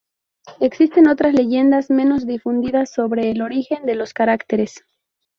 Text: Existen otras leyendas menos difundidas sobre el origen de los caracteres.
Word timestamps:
Existen 0.59 1.05
otras 1.07 1.35
leyendas 1.35 1.91
menos 1.91 2.25
difundidas 2.25 2.91
sobre 2.91 3.29
el 3.29 3.43
origen 3.43 3.85
de 3.85 3.93
los 3.93 4.15
caracteres. 4.15 4.83